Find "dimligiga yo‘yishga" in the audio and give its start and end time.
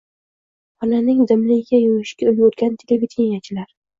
1.31-2.27